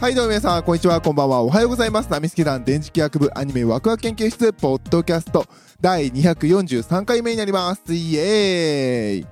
[0.00, 0.98] はいどうも皆さんこんにちは。
[1.02, 1.42] こんばんは。
[1.42, 2.10] おはようございます。
[2.10, 5.44] ナミスケ団電磁気学部アニメワクワク研究室ポッドキャスト
[5.78, 7.92] 第243回目になります。
[7.92, 9.26] イエーイ。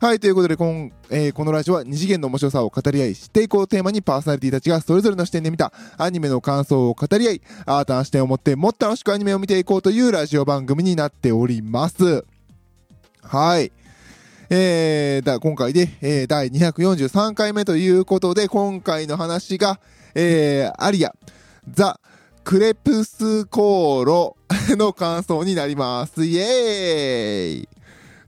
[0.00, 12.24] はいということでこん、えーこのラジオは二次元の面白さを語り合い知っていこうテーマにパーソナリティたちがそれぞれの視点で見たアニメの感想を語り合い新たな視点を持ってもっと楽しくアニメを見ていこうというラジオ番組になっております。
[13.22, 13.70] はい。
[14.50, 19.78] えー、だ今回で、えー第243回目ということで、今回の話が、
[20.20, 21.14] えー、アリア、
[21.70, 22.00] ザ・
[22.42, 24.36] クレプスコーロ
[24.76, 26.24] の感想になります。
[26.24, 27.68] イエーイ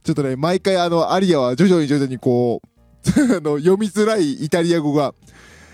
[0.01, 2.67] ちょっとね、毎回あの、アリアは徐々に徐々にこう、
[3.35, 5.13] あの読みづらいイタリア語が、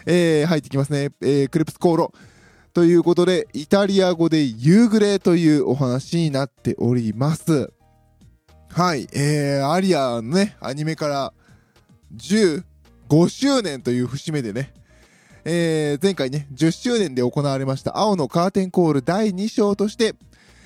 [0.07, 1.11] えー入ってきますね。
[1.21, 2.13] えークレプスコーロ。
[2.73, 7.71] ということで、イタリア語で夕暮れというお話になっております。
[8.69, 11.33] はい、えー、アリアのね、アニメから
[12.15, 12.63] 15
[13.29, 14.73] 周年という節目でね、
[15.49, 20.13] えー前回ね、10周年で行われました青のカーテンコール第2章として、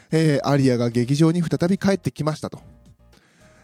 [0.10, 2.60] えーアリアが劇場に再び帰ってきましたと。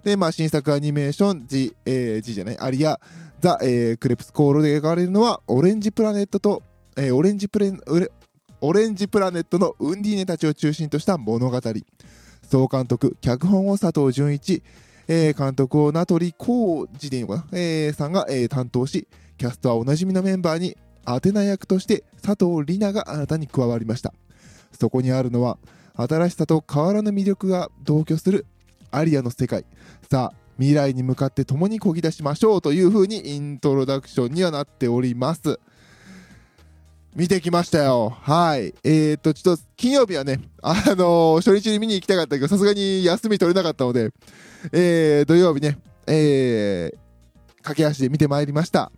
[0.04, 3.00] で、まあ、新作アニメーション、G、えー G じゃない、アリア、
[3.40, 6.62] ザ、えークレプスコールで描かれるのは、オレンジプラネットと、
[6.96, 7.82] えーオレンジプレン、
[8.62, 11.60] オレンジプラネットのウンディーネたちを中心とした物語。
[12.48, 14.62] 総監督、脚本を佐藤純一、
[15.08, 19.08] えー監督を名取浩二でいいのかな、えーさんが、えー担当し、
[19.40, 20.78] キャストはおなじみのメンバーに、
[21.10, 24.14] アテナ役として佐藤里奈が新たに加わりました。
[24.78, 25.58] そこにあるのは、
[25.96, 28.46] 新しさと変わらぬ魅力が同居する
[28.92, 29.66] アリアの世界。
[30.12, 35.60] さあ、未来に向かって共に漕ぎ出しましょうという風にイントロダクションにはなっております。
[37.16, 38.10] 見てきましたよ。
[38.10, 38.76] はい。
[38.84, 44.12] えー、っと、ちょっと、金曜日はね、あのー初日に見に行きたかったけど、さすがに休み取れなかったので、
[44.72, 48.92] えー、土曜日ね、えー、駆け足で見てまいりました。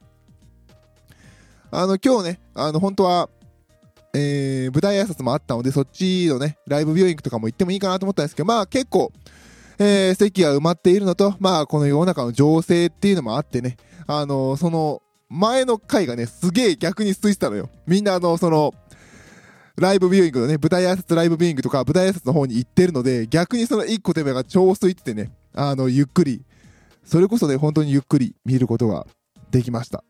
[1.72, 3.30] あの、今日ね、あの、本当は、
[4.14, 9.12] えー、舞台挨拶もあったので、そっちのね、ライブビューイングとかも行ってもいいかなと思ったんですけど、まあ結構、
[9.78, 13.78] えー、席が埋まっているのと、まあこの世の中の情勢っていうのもあってね、
[14.08, 17.70] あのその、前の回がね、すげえ逆に空いてたのよ。
[17.86, 18.74] みんなあの、その、
[19.78, 26.42] ライブビューイングのね、舞台挨拶ライブビューイングとか舞台挨拶の方に行ってるので、逆にその一個手前が超空いててね、あの、ゆっくり、
[27.06, 29.06] それこそね、本当にゆっくり見ることが
[29.52, 30.04] できました。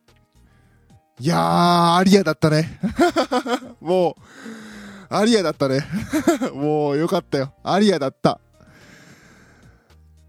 [1.20, 2.80] いやー、アリアだったね。
[3.82, 5.86] もう、アリアだったね。
[6.54, 7.54] もうよかったよ。
[7.64, 8.40] アリアだった。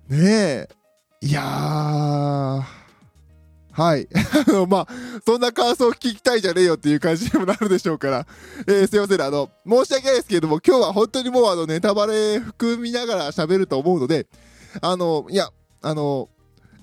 [0.09, 0.69] ねえ。
[1.21, 2.81] いやー。
[3.73, 4.09] はい。
[4.49, 4.89] あの、まあ、
[5.25, 8.27] そんな感想を聞きたいじゃねえよっていう感じにもなるでしょうから。
[8.67, 9.23] えーすいません。
[9.23, 14.27] あの、申し訳ないですけれども、今日は本当にもうあの、ネタバレ含みながら喋ると思うので、
[14.81, 15.51] あの、いや、
[15.83, 16.29] あの、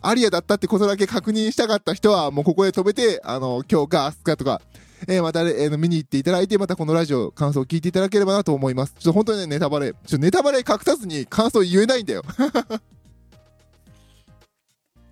[0.01, 4.61] アリアだったってことだけ確認したかった人は、もうここで止めて、あの、今日か明日かとか、
[5.07, 8.93] えーまた、えー見に行っていただいて、またこのラジオ、感想を聞いていただければなと思います。
[8.93, 12.23] ちょっと本当にね、ネタバレ、ちょっとネタバレ隠さずに感想言えないんだよ。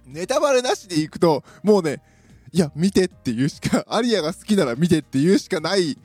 [0.08, 2.02] ネタバレなしで行くと、もうね、
[2.52, 5.98] いや、見てっていうしか、アリアが好きなら見てっていうしかない、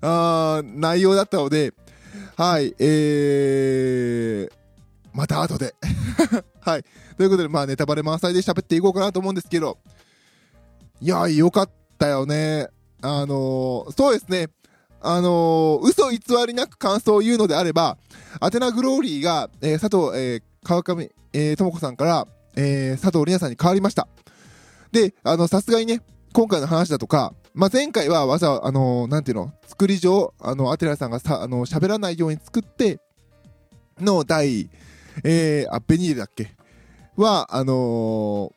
[0.00, 1.74] あ内容だったので、
[2.36, 4.52] はい、えー、
[5.12, 5.74] また後で。
[6.66, 6.84] はい。
[7.16, 9.78] ということで、まあ、ネタバレ満載で喋っていこうかなと思うんですけど、
[11.00, 12.66] いや、よかったよね。
[13.02, 14.48] あのーそうですね。
[15.00, 17.98] あのー嘘偽りなく感想を言うのであれば、
[18.40, 24.08] アテナグローリーが、えー佐藤、えー川上、えー、ともこさんから、えー佐藤里奈さんに変わりました。
[24.90, 26.00] で、あの、さすがにね、
[26.32, 32.98] 今回の話だとか、まあ、前回はわざわざ、あのーなんていうの、作り上、あの、アテナさんがさ、あの、喋らないように作って、
[34.00, 34.68] の第、
[35.24, 36.55] えー、アッペニールだっけ？
[37.16, 38.56] は、あのー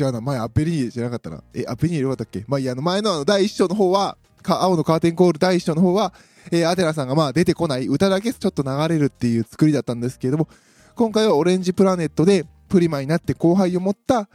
[0.00, 1.44] 違うな、前アペリーじゃなかったな。
[1.52, 2.44] え、アペリールよかったっけ？
[2.48, 6.14] まあいや、あの前のあの第一章の方は、青のカーテンコール第一章の方は、
[6.50, 10.48] えーアテナさんがまあ出てこない、歌だけちょっと流れるっていう作りだったんですけれども、
[10.94, 14.30] 今回はオレンジプラネットでプリマになって後輩を持った、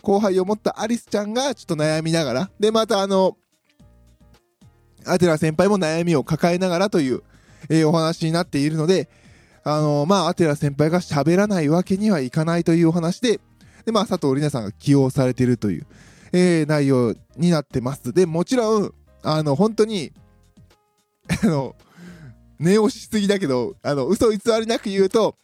[0.00, 3.36] 後輩を持ったアリスちゃんがちょっと悩みながら、で、またあの、
[5.04, 7.24] アテナ先輩も悩みを抱えながらという、
[7.68, 9.08] えーお話になっているので、
[9.64, 13.40] あのまあ、アテナ先輩が喋らないわけにはいかないというお話で、
[13.84, 15.86] で、まあ、佐藤里奈さんが起用されているという、
[16.32, 18.12] えー内容になってます。
[18.12, 20.12] で、もちろん、あの、本当に、
[21.42, 21.76] あの、
[22.58, 25.36] 念押しすぎだけど、あの、嘘偽りなく言うと、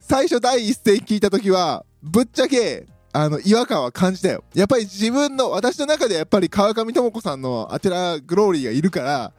[0.00, 4.44] 最初第一声聞いたときは、ぶっちゃけ、あの、違和感は感じたよ。
[4.54, 9.32] やっぱり自分の、私の中でやっぱり川上智子さんのアテラグローリーがいるから、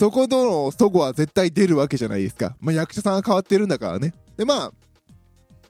[0.00, 2.56] そことのそごは絶対出るわけじゃないですか。
[2.58, 4.14] まあ、役者さんが変わってるんだからね。
[4.38, 4.72] で、まあ、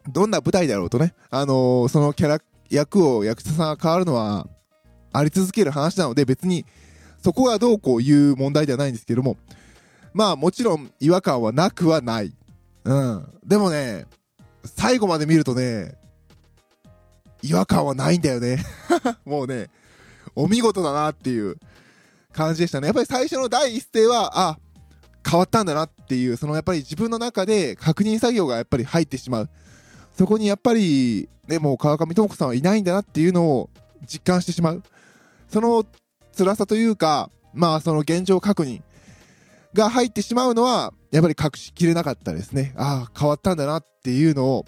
[0.09, 2.39] どんな舞台だろうとね、あのーそのキャラ、
[2.69, 4.47] 役を役者さんが変わるのは、
[5.13, 6.65] あり続ける話なので別に
[7.21, 9.37] そこがどうこういう問題ではないんですけども、
[10.15, 12.33] まあもちろん違和感はなくはない。
[12.85, 13.29] うん。
[13.45, 14.07] でもね、
[14.65, 15.97] 最後まで見るとね、
[17.43, 18.65] 違和感はないんだよね。
[19.27, 19.71] もうね、
[20.37, 21.57] お見事だなっていう
[22.33, 22.87] 感じでしたね。
[22.87, 24.59] やっぱり最初の第一声は、あ、
[25.29, 29.51] 変わったんだなっていう、そのやっぱり自分の中で確認作業がやっぱり入ってしまう。
[30.17, 33.71] そこにやっぱり、ね、もう川上智子さんはいないんだなっていうのを
[34.07, 34.83] 実感してしまう。
[35.49, 35.85] その
[36.37, 38.83] 辛さというか、まあその現状確認
[39.75, 42.73] が入ってしまうのは、やっぱり隠しきれなかったですね。
[42.77, 44.65] ああ、変わったんだなっていうのを、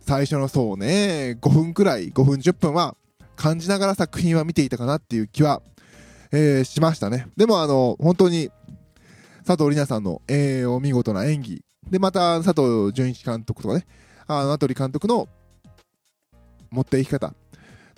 [0.00, 2.96] 最初のそうね、5分くらい、5分10分は
[3.36, 5.62] 感じながら作品は見ていたかなっていう気は、
[6.32, 7.28] えー、しましたね。
[7.36, 8.50] でもあの、本当に、
[9.44, 11.62] 佐藤里奈さんの、えー、お見事な演技。
[11.90, 13.86] で、また佐藤純一監督とかね、
[14.26, 15.28] あの、名取監督の
[16.70, 17.34] 持っていき方。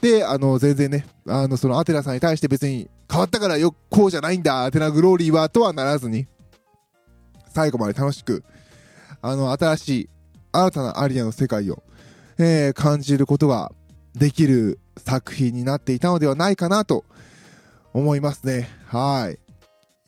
[0.00, 6.26] で、あの、全然ね、あの、そのアテナさんに対して別に変わったからよ、こうじゃないんだ、アテナグローリーは、とはならずに、
[7.50, 8.42] 最後まで楽しく、
[9.22, 10.08] あの、新しい、
[10.50, 11.82] 新たなアリアの世界を、
[12.38, 13.70] えー、感じることが
[14.14, 17.04] できる作品になっていたのではないかなと
[17.94, 18.68] 思いますね。
[18.88, 19.38] はい。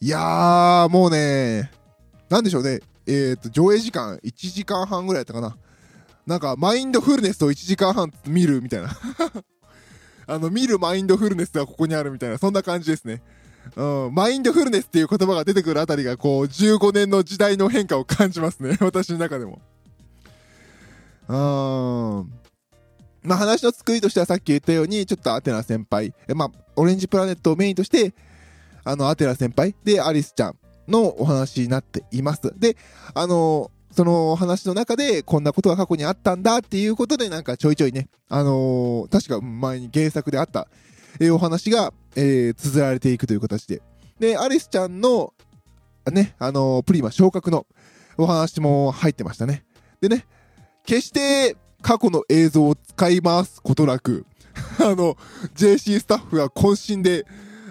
[0.04, 1.70] いやー、もうね、
[2.28, 2.80] なんでしょうね。
[3.06, 5.56] えっ、ー、と、上映時間1時間半ぐらいやったかな。
[6.26, 8.90] なんか、マインドフルネスを1時間半見るみたいな。
[10.26, 13.22] あの、見るマインドフルネスがここにあるみたいな、そんな感じですね。
[13.76, 18.76] うん、マインドフルネスっていう言葉が出てくるあたりが、こう、15年の時代の変化を感じますね。
[18.82, 19.60] 私の中でも。
[21.28, 21.36] う
[22.24, 22.45] ん。
[23.26, 28.14] まあ、話の作りとしてはさっき言ったように、ちょっとアテナ先輩、まあ、オレンジプラネットをメインとして、
[28.84, 30.58] あの、アテナ先輩でアリスちゃん
[30.88, 32.52] のお話になっています。
[32.58, 32.76] で、
[33.14, 40.69] あのその話の中でこんなことが過去にあったんだっていうことでなんかちょいちょいね、あのー、確か前に原作であった、
[41.19, 43.81] えー、お話が、えー、綴られていくという形で。
[44.19, 45.32] で、アリスちゃんの、
[46.12, 47.67] ね、あのー、プリマ昇格の
[48.19, 49.64] お話も入ってましたね。
[50.00, 50.26] でね、
[50.84, 54.26] 決して過去の映像を使い回すことなく、
[54.81, 55.17] あの、
[55.55, 57.26] JC スタッフが渾身で、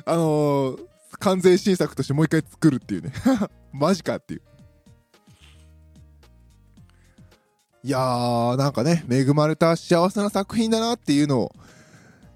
[0.05, 0.79] あのー、
[1.19, 3.11] 完全新作としてもう一回作るっていうね。
[3.73, 4.41] マジかっていう。
[7.83, 11.55] いやー、なんかね、恵まれた幸せな作品だなっていうのを、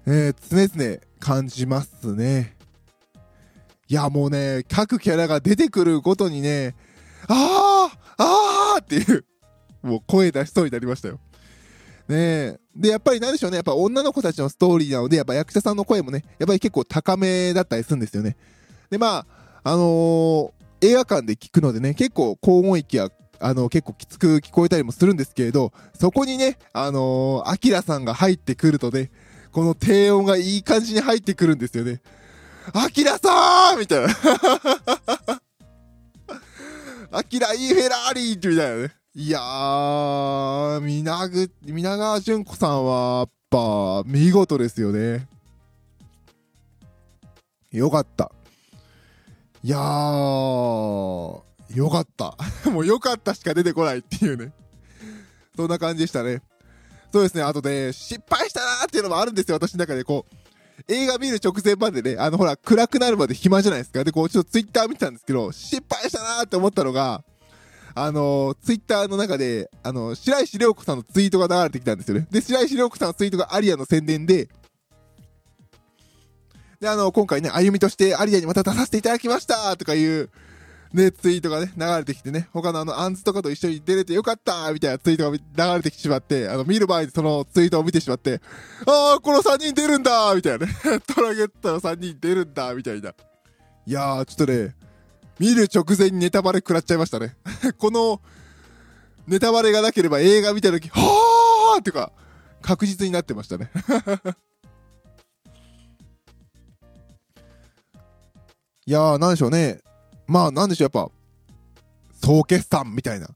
[0.06, 2.56] えー、常々感じますね。
[3.88, 6.76] いや、もうね、各キャラが出てくるごとにね、
[7.26, 9.24] あーあーっていう、
[9.82, 11.18] もう声出しそうになりましたよ。
[12.10, 18.36] ねで、やっぱりなんでしょうね、やっぱ女の子たちのストーリーなので、やっぱ役者さんの声もね、やっぱり結構高めだったりするんですよね。
[18.90, 19.26] で、ま
[19.62, 20.52] あ、あのー、
[20.82, 23.10] 映画館で聞くのでね、結構高音域や
[23.40, 29.10] あの、結構きつく聞こえたりもするんですけれど、そこにね、あのー、アキラさんが入ってくるとね、
[29.50, 32.00] この低音がいい感じに入ってくるんですよね。
[32.72, 34.14] アキラさーみたいな。
[37.18, 38.99] アキラいいフェラーリーみたいなね。
[39.20, 45.28] いやー、皆ぐ、皆川淳子さんは、やっぱ、見事ですよね。
[47.70, 48.32] よかった。
[49.62, 49.80] いやー、
[51.74, 52.34] よかった。
[52.72, 54.54] もうよかったしか出てこないっていうね。
[55.54, 56.40] そんな感じでしたね。
[57.12, 60.02] そうですね、あとで、失敗したなーっていうのもあるんですよ、私の中で。
[60.02, 60.34] こう、
[60.88, 64.02] 映画見る直前までね、あのほら、暗くなるまで暇じゃないですか。
[64.02, 67.22] で、こう、ちょっとツイッター見てたんですけど、失敗したなーって思ったのが、
[68.02, 72.26] あのツイッターの中で、あの、白石涼子さんのツイートが流れてきたんですよね。
[72.30, 74.48] で、白石涼子さんのツイートがアリアの宣伝で、
[76.80, 80.30] で、あの、今回ね、歩みとしてアリアにまた出させていただきましたとかいう、
[80.94, 88.40] ね、ツイートがね、流れてきてね、他のあの、アンズとかと一緒に出れてよかったみたいなツイートが流れてきてしまって、あの、見る前にそのツイートを見てしまって、
[88.86, 90.72] あー、この3人出るんだみたいなね。
[91.14, 93.10] トラゲットの3人出るんだみたいな。
[93.10, 94.74] いやー、ちょっとね、
[95.40, 97.34] 見る直前にネタバレ食らっちゃいましたね。
[97.78, 98.20] この、
[99.26, 102.12] ネタバレがなければ映画見た時、はーってか、
[102.60, 103.70] 確実になってましたね。
[108.84, 109.80] いやー、なんでしょうね。
[110.26, 111.10] まあ、なんでしょう、やっぱ、
[112.22, 113.30] 総決算みたいな。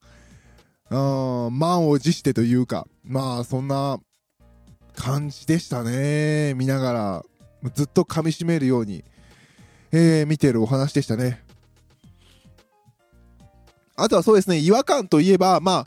[0.90, 3.98] うん、満を持してというか、まあ、そんな
[4.94, 6.52] 感じでしたね。
[6.52, 7.24] 見ながら、
[7.74, 9.04] ずっと噛み締めるように、
[9.90, 11.43] えー、見てるお話でしたね。
[13.96, 15.86] あとはそうですね、違和感といえば、ま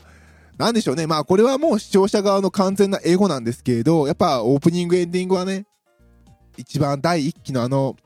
[0.58, 1.06] なんでしょうね。
[1.06, 5.66] まあ、これはもう視聴者側の完全な英語なんですけれど、やっぱオープニング、エンディングはね、
[6.56, 7.96] 一番第1期のあの、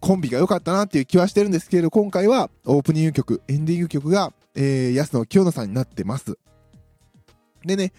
[0.00, 6.38] コンビが良かったなっていう気はしてるんですけれど、今回はオープニング曲、エンディング曲が、えー、安野清野さんになってます。
[7.64, 7.92] でね、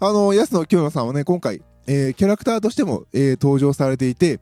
[0.00, 4.40] あの、安野清野さんはね、今回、えー、キャラクターとしても、えー、登場されていて、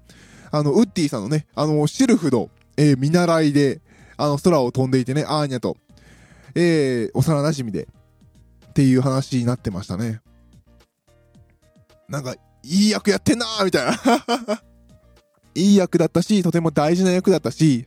[0.51, 3.81] あの、ウッディさんのね、あの、シルフの、えー見習いで、
[4.17, 5.77] あの、空を飛んでいてね、アーニャと、
[6.57, 7.87] えー、幼馴染で、
[8.69, 10.21] っていう話になってましたね。
[12.09, 14.63] なんか、いい役やってんなーみたいな。
[15.55, 17.87] いい役だったし、とても大事な役だったし、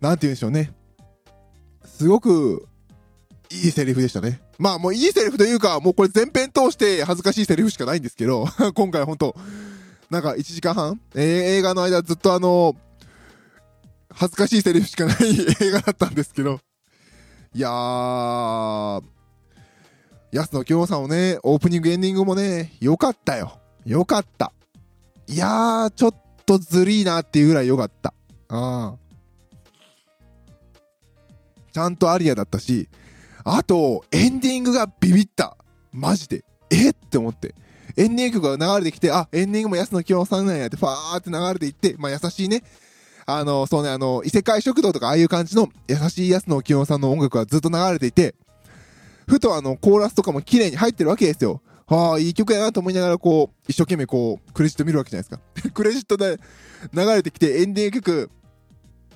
[0.00, 0.72] なんて言うんでしょうね。
[1.84, 2.66] すごく、
[3.50, 4.40] いいセリフでしたね。
[4.58, 9.36] まあもういいセリフというか、もうこれ全編通して恥ずかしいセリフしかないんですけど、 今回ほんと、
[10.08, 11.22] なんか1時間半、えー
[11.58, 12.76] 映画の間ずっとあの、
[14.12, 15.16] 恥ずかしいセリフしかない
[15.60, 16.60] 映画だったんですけど、
[17.52, 19.02] いやー、
[20.30, 23.58] 安野京さんをね、オープニングエンディングもね、よかったよ。
[23.84, 24.52] よかった。
[25.26, 26.14] いやー、ちょっ
[26.46, 28.14] とずりーなっていうぐらいよかった。
[28.48, 29.00] あー
[31.72, 32.88] ちゃんとアリアだったし、
[33.42, 35.56] あと、エンディングがビビった。
[35.92, 36.44] マジで。
[36.70, 37.56] えって思って。
[37.96, 42.62] エンディングが流れてきて、あ、エンディングも安野京さんなんやって、ファーって流れていって、まあ優しいね。
[43.36, 48.34] あの、そうね、あの、異世界食堂とかああいう感じの優しい安野清さんの音楽がずっと流れていて、
[49.26, 51.62] ふとあの、コーラスとかも綺麗に入ってるわけですよ。
[51.86, 55.70] はあ、いい曲やなと思いながらこう、一生懸命こう、クレジット見るわけじゃないですか。
[55.72, 56.38] クレジットで
[56.92, 58.30] 流れてきて、エンディング曲、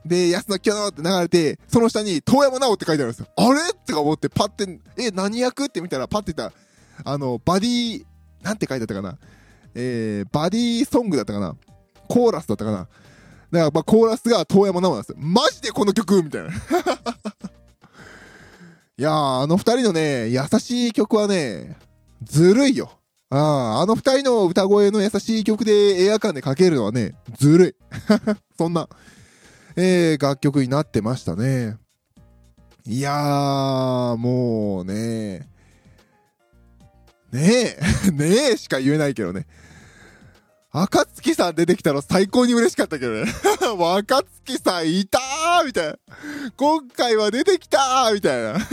[0.05, 3.29] で、安野清って流れて、その下に、遠山直って書いてあるんですよ。
[3.37, 8.05] あれってか思って、パって、え、何役って見たら、パって言ったら、あの、バディ、
[8.43, 9.19] なんて書いてあったかな。
[9.75, 11.57] えー、バディソングだったかな。
[12.09, 12.89] コーラスだったかな。
[13.51, 15.17] だから、まあ、コーラスが遠山直なんですよ。
[15.19, 16.49] マジでこの曲みたいな。
[18.97, 21.77] いやー、あの二人のね、優しい曲はね、
[22.23, 22.91] ずるいよ。
[23.31, 27.75] ああ、あの二人の歌声の優しい曲でエア感でかけるのはね、ずるい。
[28.57, 28.89] そんな、
[29.77, 31.77] えー、楽曲になってましたね。
[32.87, 35.49] いやー、もうね、
[37.33, 39.47] ねえ、 ねえしか言えないけどね。
[40.77, 43.33] 赤月さん出てきたの最高に嬉しかったけどね。
[43.79, 45.97] 若月さんいたーみたいな。
[46.57, 48.59] 今回は出てきたーみたいな。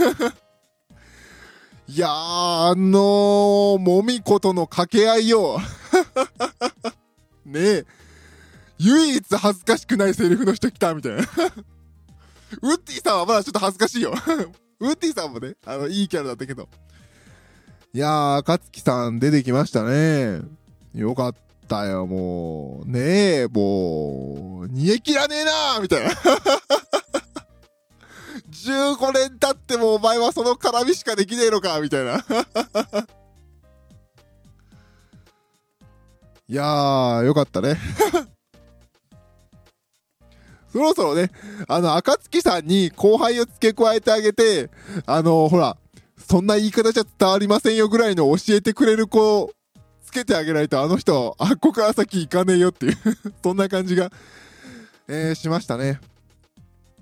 [1.86, 5.60] いやー、あのー、もみことの掛け合いよ。
[7.46, 7.86] ねえ。
[8.78, 11.18] 唯一恥ずかしくないセリフの人来たみたいな。
[11.18, 11.26] ウッ
[12.84, 14.12] ディさんはまだちょっと恥ずかしいよ。
[14.80, 16.68] ウッディさんもね、あの、いいキャラだったけど。
[17.94, 20.40] いやー、赤月さん出てきましたね。
[20.96, 21.34] よかっ
[21.68, 22.90] たよ、もう。
[22.90, 26.10] ねえ、もう、煮え切らねえなーみたいな。
[28.62, 32.24] 15年経ってもお前はその絡みしかできねえのかみたいな。
[36.48, 37.76] いやー、よかったね。
[40.70, 41.30] そろそろね、
[41.68, 44.70] あの、赤月さんに後輩を付け加えてあげて、
[45.06, 45.76] あの、ほら、
[46.16, 49.52] そんな言い方じゃ伝わりませんよぐらいの教えてくれる子、
[50.12, 52.96] つけてあげないとあの人、あっこから先行かねえよっていう
[53.42, 54.10] そんな感じが、
[55.08, 56.00] えー、しましたね。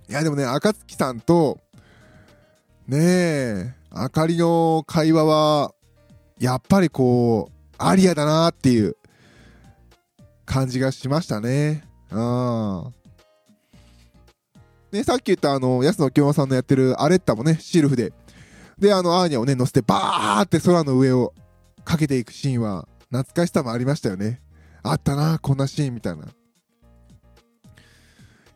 [0.08, 1.58] いや、でもね、赤月さんと、
[2.86, 5.74] ねえ、あかりの会話は、
[6.38, 8.96] やっぱりこう、アリアだなっていう
[10.44, 11.82] 感じがしましたね。
[12.12, 12.94] うん。
[14.92, 18.12] ね、さっき言ったあの、安野京馬さんのやってるアレッタもね、シルフで。
[18.78, 21.34] で、あの、アーニャをね、乗せてバーって空の上を
[21.84, 24.40] かけていくシーンは、懐かしさもありましたよね。
[24.82, 26.26] あったな、こんなシーンみたいな。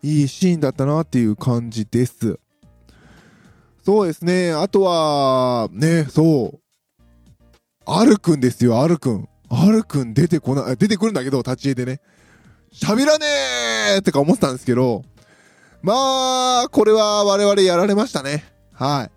[0.03, 2.39] いいシーンだったなっていう感じです。
[3.85, 4.53] そうですね。
[4.53, 6.61] あとは、ね、そう。
[7.87, 9.29] アルくんですよ、アルくん。
[9.51, 12.01] アルくん出てこない、出てくるんだけど、立ち絵でね。
[12.73, 15.05] 喋らねーってか思ってたんですけど、
[15.83, 18.45] まあ、これは我々やられましたね。
[18.73, 19.11] はい。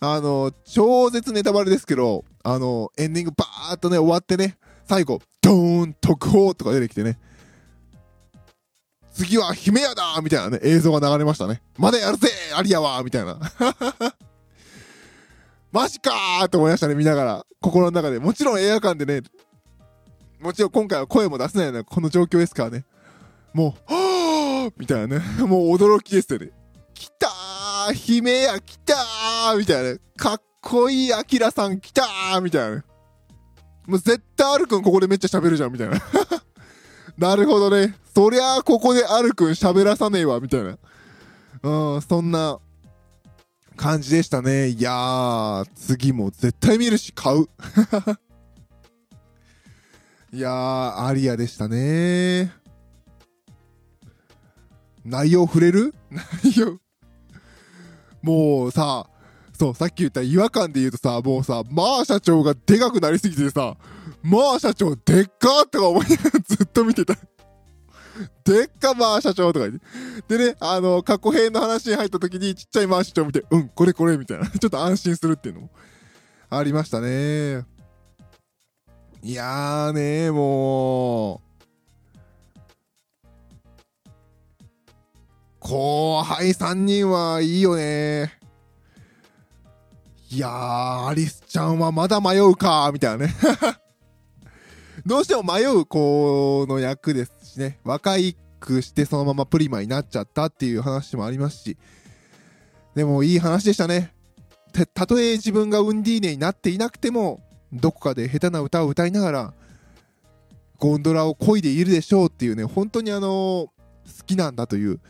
[0.00, 4.58] あの、超絶ネタバレですけど、あの、エンディングバーっとね、終わってね、
[4.92, 7.18] 最後、ドーン、特報とか出てきてね、
[9.14, 11.62] 次は姫屋だみたいなね、映像が流れましたね。
[11.78, 13.40] まだやるぜアリアはみたいな。
[15.72, 17.46] マジかーって思いましたね、見ながら。
[17.62, 18.18] 心の中で。
[18.18, 19.22] もちろん映画館でね、
[20.38, 22.84] もちろん今回は声も出せないようなこの状況ですからね。
[23.54, 25.24] もう、は ぁみたいなね。
[25.46, 26.50] もう驚きですよね。
[26.92, 30.00] 来たー姫屋来たーみたいなね。
[30.18, 32.82] かっこいいアキラさん来たーみたいなね。
[33.86, 36.00] もう絶対アルくんここでめっちゃ喋るじゃんみたいな。
[37.18, 37.94] なるほどね。
[38.14, 40.78] そりゃあここでアルくん喋らさねえわみたいな。
[41.62, 42.58] うん、そんな
[43.76, 44.68] 感じでしたね。
[44.68, 47.48] いやー、次も絶対見るし買う。
[50.32, 52.52] いやー、アリアでしたね。
[55.04, 55.94] 内容触れる？
[56.10, 56.78] 内容。
[58.22, 59.08] もうさ、
[59.62, 63.76] そう、さっき言った違和感で言うとさ、もうさ、マー社長がでかくなりすぎてさ、
[64.20, 67.14] マー社長でっかーって思いながらずっと見てた。
[68.44, 69.80] でっかまあ社長とか言っ
[70.26, 70.36] て。
[70.36, 74.46] でね、あの、過去編の話に入った時にちっちゃいまあ社長見て、うん、これこれみたいな。
[74.48, 75.70] ちょっと安心するっていうのも
[76.50, 77.64] ありましたね。
[79.22, 81.40] いやーねもう、
[85.60, 88.41] 後輩3人はいいよね
[90.32, 93.34] いやー、アリスちゃんはまだ迷うかみたいなね
[95.04, 101.76] どうしても迷う子の役ですしね、若いくしてそのままプリマになっちゃったっていう話もありますし、
[102.94, 104.14] でもいい話でしたね。
[104.94, 109.54] たとえ自分がウンディーネになっていなくても、どこかで下手な歌を歌いながら、
[110.78, 113.70] ゴンドラを漕いでいるでしょうっていうね、本当にあの好
[114.26, 115.00] きなんだという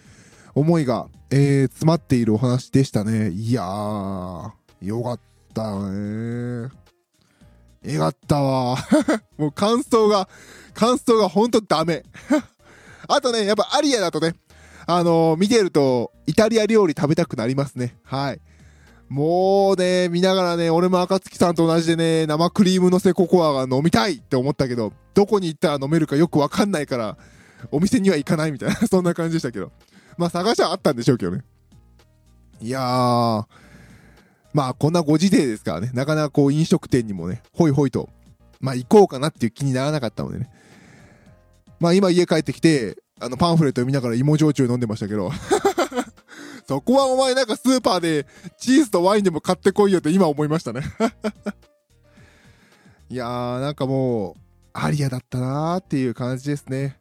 [0.55, 3.31] 思いが、えー、詰まっているお話でしたね。
[3.31, 4.51] いやー、
[4.83, 5.21] よかっ
[5.55, 6.69] たね
[7.85, 8.77] よかったわ。
[9.39, 10.29] もう感想が、
[10.75, 12.05] 感想がほんとダメ。
[13.09, 14.35] あとね、やっぱアリアだとね、
[14.87, 17.97] あのー、見てると、イタリア料理食べたくなりますね。
[18.05, 18.41] はい。
[19.09, 27.17] もうね、見ながらね、俺も赤月さんと同じでね、生クリームのせココアが飲みたいって思ったけど、どこに行ったら飲めるかよくわかんないから、
[27.71, 29.71] お店には行かないみたいな、そんな感じでしたけど。
[30.17, 31.43] まあ探しはあったんでしょうけどね。
[32.61, 33.45] いやー、
[34.53, 38.09] まあこんなご時世ですからね、なかなかこう飲食店にもね、ほいほいと、
[38.61, 40.51] まあ行こうかなっていう気にならなかったのでね。
[41.81, 45.31] まあ今家帰ってきて、あのパンフレットを見ながら芋焼酎飲んでましたけど。
[46.69, 50.83] そこはお前なんかスーパーでチーズとワインでも買ってこいよって今思いましたね
[53.11, 54.41] いやーなんかもう、
[54.73, 56.99] アリアだったなーっていう感じですね。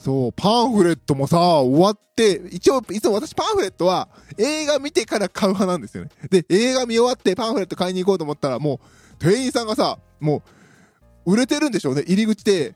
[0.00, 6.10] そう、パンフレットもさ、終わって、一応、いつも私パンフレットは映画見てから買う派なんですよね。
[6.30, 10.42] で、映画見終わってパンフレット買いに行こうと思ったら、もう、店員さんがさ、も
[11.26, 12.74] う、売れてるんでしょうね、入り口で。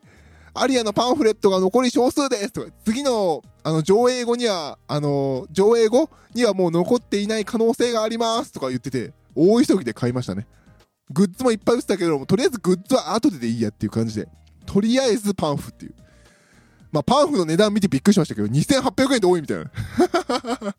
[0.57, 10.47] アリアのパンフレットが残り少数ですとか、次の、あの、上映後には、あの、上映後にはもう残っていない可能性がありますとか言ってて、大急ぎで買いましたね。
[11.11, 14.29] グッズもいっぱい売ってたけども、とりあえずグッズは後ででいいやっていう感じで。
[14.67, 15.95] とりあえずパンフっていう。
[16.95, 19.65] まあ、パンフの値段見てびっくりしましたけど、2800円で多いみたいな。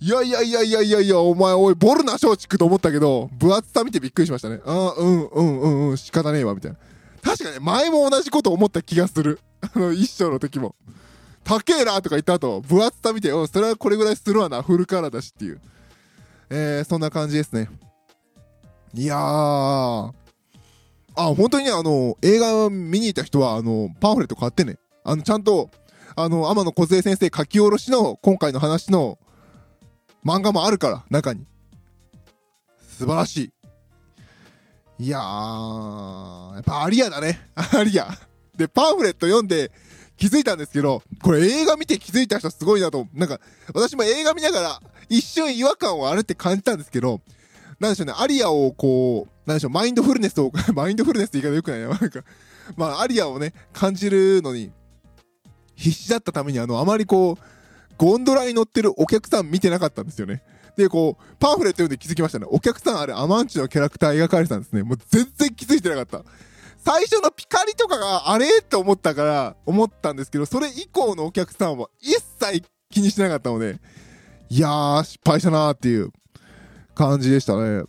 [0.00, 4.58] いやいやいやいやいやいや、お前、おい、ボルナ松竹と思ったけど、分厚さ見てびっくりしましたね。
[4.66, 6.78] ああ、うんうんうんうん、仕方ねえわ、みたいな。
[7.22, 9.38] 確かに、前も同じこと思った気がする。
[9.62, 10.74] あの、一章の時も。
[11.44, 15.60] 高えなとか言った後、分厚さ見て、うん、それはこれぐらいするわな、フルカラーだしっていう。
[16.50, 17.68] えー、そんな感じですね。
[18.92, 20.12] いやー、
[21.16, 24.78] あ、本当にね、あの、映画見に行った人は、あの、パンフレット買ってね。
[25.04, 25.70] あの、ちゃんと、
[26.16, 29.18] あの、天野梢先生書き下ろしの、今回の話の、
[30.24, 31.46] 漫画もあるから、中に。
[32.98, 33.52] 素晴らし
[34.98, 35.04] い。
[35.06, 37.40] いやー、やっぱアリアだね。
[37.54, 38.08] アリア。
[38.56, 39.72] で、パンフレット読んで
[40.16, 43.06] 気づいたんですけど、これ映画見て気づいた人すごいなと。
[43.12, 43.40] なんか、
[43.74, 47.20] 私も映画見ながら、一瞬違和感をあるって感じたんですけど、
[47.80, 51.88] なんでしょうね、アリアをこう、なんでしょう、マインドフルネスを、 マインドフルネスって言い方よくないな。
[51.88, 52.24] なんか、
[52.76, 54.72] まあ、アリアをね、感じるのに、
[55.74, 57.42] 必死だったために、あの、あまりこう、
[57.96, 60.42] ゴンドラに乗ってるお客さん見てなかったんですよね。
[60.76, 62.46] で、こう、パンフレット読んで気づきましたね。
[62.48, 64.82] お客さんあれ、アマンチュのキャラクター描かれてたんですね。
[64.82, 66.24] もう全然気づいてなかった。
[66.84, 68.58] 最初のピカリとかがあれ？
[68.58, 73.78] って思ったから、思ったんですけど、それ以降のお客さんは一切気にしてなかったので、
[74.50, 76.10] いやー、失敗したなーっていう
[76.94, 77.84] 感じでしたね。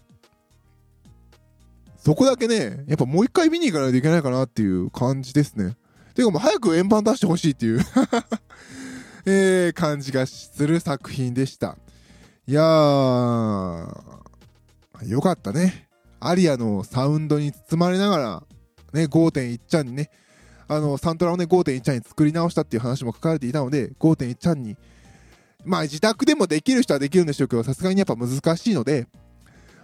[2.06, 5.76] そこだけね、やっぱもう一回見に行かないといけないかなっていう感じですね。
[6.14, 7.80] てかもう早く円盤出してほしいっていう
[9.26, 11.80] えー、感じがする作品でした。
[12.46, 13.88] いやー、
[15.08, 15.88] よかったね。
[16.20, 18.44] アリアのサウンドに包まれながら、
[18.94, 20.12] ね、5.1ちゃんにね、
[20.68, 24.78] あの、サントラをね、5.1ちゃんに作り直したっていう話も書かれていたので、5.1ちゃんに、
[25.64, 29.08] まあ自宅でもできる人はできるんでしょうけど、さすがにやっぱ難しいので、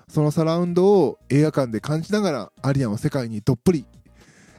[0.08, 3.86] そのサラウンドを映画館で感じながら、アリアンは世界にどっぷり、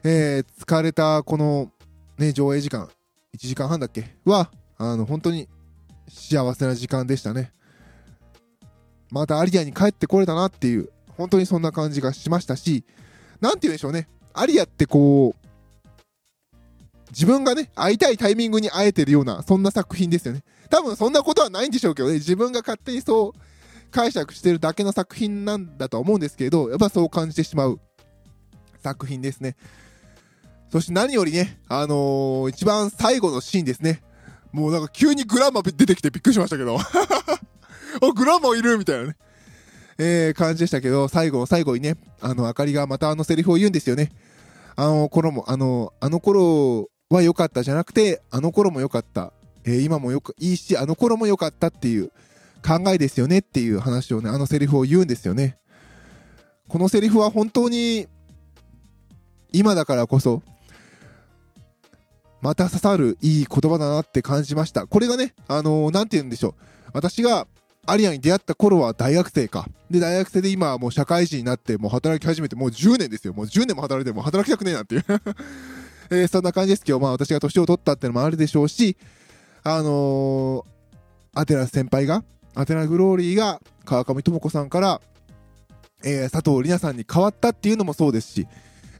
[0.05, 1.71] えー、疲れたこの、
[2.19, 2.89] ね、上映時間、
[3.37, 4.17] 1時間半だっけ？
[4.25, 5.49] は、あの、本当に
[6.09, 7.53] 幸せな時間でしたね。
[9.11, 12.85] またアリアに帰ってこれたなっていう、本当にそんな感じがしましたし、
[13.41, 14.09] なんて言うんでしょうね。
[14.33, 15.43] アリアってこう、
[17.11, 20.43] 自分がね、会いたいタイミングに会えてるような、そんな作品ですよね。
[20.71, 23.39] 多分そんなことはないんでしょうけどね、自分が勝手にそう
[23.93, 27.79] 解釈してるだけの作品なんだと思うんですけど、やっぱそう感じてしまう
[28.83, 29.57] 作品ですね。
[30.73, 34.03] そして何よりね、あのー、一番最後のシーンですね。
[34.53, 36.79] もうなんか急にグランマ出てきてびっくりしましたけど。
[38.01, 39.17] お、グランマいるみたいなね。
[39.99, 44.11] えー、感じでしたけど、最後、最後にね、あの、あかりがまたあのセリフを言うんですよね。
[44.75, 49.33] あの頃も、あの、あの頃は良かったじゃなくて、あの頃も良かった。
[49.65, 52.11] えー、今もよくいいし、あの頃も良かったっていう
[52.63, 55.59] 考えですよねっていう話をね、あのセリフを言うんですよね。
[56.69, 58.07] このセリフは本当に
[59.53, 60.43] 今だからこそ、
[62.41, 64.87] また刺さるいい言葉だなって感じました。
[64.87, 66.55] これがね、あのー、なんて言うんでしょう。
[66.93, 67.47] 私が
[67.87, 69.67] アリアに出会った頃は大学生か。
[69.91, 73.33] で、大学生で今はもう社会人になって、もう働き始めて、もう10年ですよ。
[73.33, 75.05] もう10年も働いて、もう働きたくねえなんていう
[76.11, 78.97] えー、そんな感じですけど、まあ私が年を取ったってのもあるでしょうし、
[79.63, 85.01] あのー、アテナ先輩が、アテナグローリーが川上智子さんから、
[86.05, 88.47] えー、佐藤里奈さんに変わったっていうのもそうですし、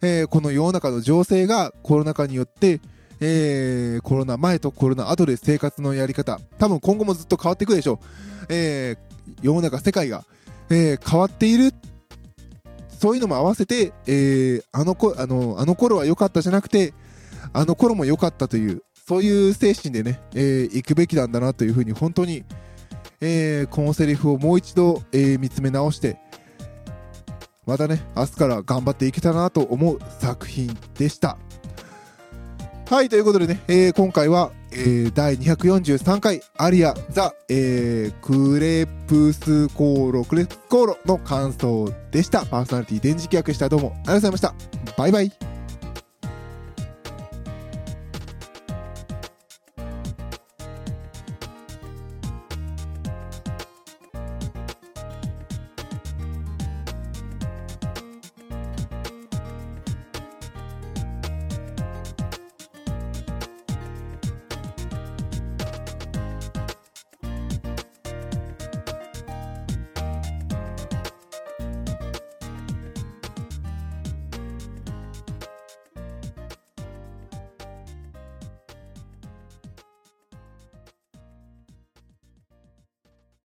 [0.03, 2.81] えー、この世の中の情勢がコロナ禍によって、
[3.21, 7.99] えー、コロナ前とコロナ後で生活のやり方、多分今後もずっと変わっていくでしょう。
[8.49, 8.99] えー、
[9.43, 10.25] 世の中、世界が、
[10.71, 11.73] えー、変わっている。
[12.89, 16.95] そういうのも合わせて、えー、あのこあのあの頃は良かったじゃなくて、
[17.53, 22.45] あの頃も良かったという、そういう精神でね、えー、行くべきなんだなというふうに、本当に、
[23.23, 26.19] えー、このセリフをもう一度、えー、見つめ直して、
[27.65, 31.39] またね、明日から頑張っていけたらなと思う作品でした。
[32.91, 42.45] はい、ということでね、えー、今回は、えー、第243回アリア・ザ・えー、クレプスコーロ、クレプスコーロの感想でした。
[42.45, 44.55] パーソナリティ電磁気役したどうもありがとうございました。
[44.97, 45.52] バイバイ。